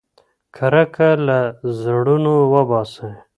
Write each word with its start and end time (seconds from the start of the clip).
کرکه 0.55 1.09
له 1.27 1.39
زړونو 1.81 2.33
وباسئ. 2.53 3.11